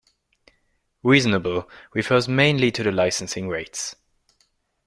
Reasonable 1.03 1.69
refers 1.93 2.27
mainly 2.27 2.71
to 2.71 2.81
the 2.81 2.91
licensing 2.91 3.47
rates. 3.47 3.95